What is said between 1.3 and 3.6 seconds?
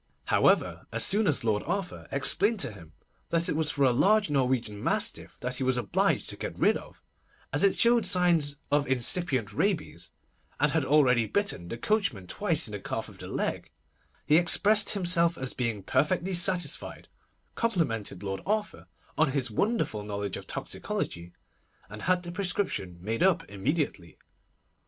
Lord Arthur explained to him that it